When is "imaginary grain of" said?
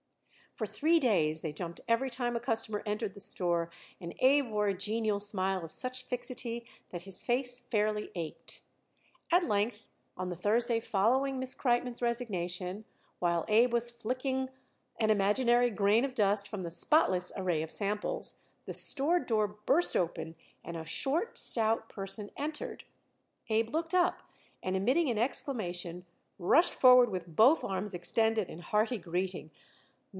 15.09-16.13